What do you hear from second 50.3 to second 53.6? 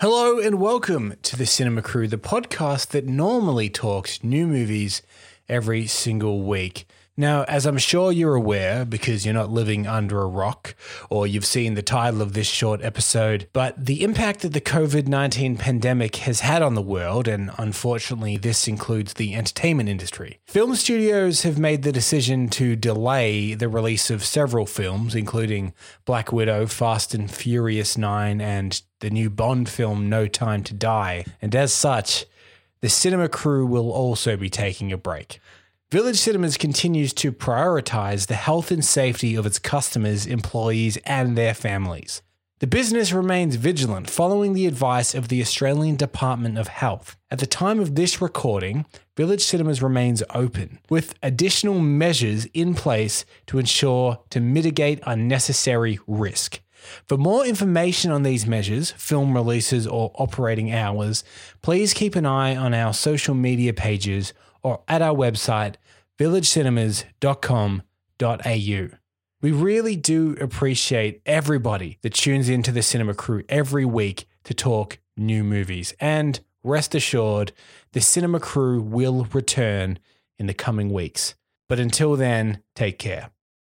open, with additional measures in place to